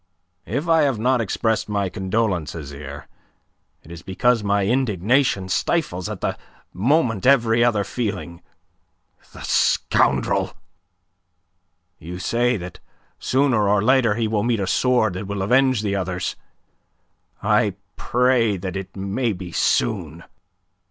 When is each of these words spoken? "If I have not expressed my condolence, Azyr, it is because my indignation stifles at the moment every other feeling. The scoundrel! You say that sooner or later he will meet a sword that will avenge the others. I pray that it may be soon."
"If 0.47 0.67
I 0.67 0.81
have 0.81 0.97
not 0.97 1.21
expressed 1.21 1.69
my 1.69 1.87
condolence, 1.87 2.55
Azyr, 2.55 3.05
it 3.83 3.91
is 3.91 4.01
because 4.01 4.43
my 4.43 4.65
indignation 4.65 5.47
stifles 5.47 6.09
at 6.09 6.21
the 6.21 6.39
moment 6.73 7.27
every 7.27 7.63
other 7.63 7.83
feeling. 7.83 8.41
The 9.31 9.43
scoundrel! 9.43 10.55
You 11.99 12.17
say 12.17 12.57
that 12.57 12.79
sooner 13.19 13.69
or 13.69 13.83
later 13.83 14.15
he 14.15 14.27
will 14.27 14.41
meet 14.41 14.59
a 14.59 14.65
sword 14.65 15.13
that 15.13 15.27
will 15.27 15.43
avenge 15.43 15.83
the 15.83 15.95
others. 15.95 16.35
I 17.43 17.75
pray 17.95 18.57
that 18.57 18.75
it 18.75 18.95
may 18.97 19.33
be 19.33 19.51
soon." 19.51 20.23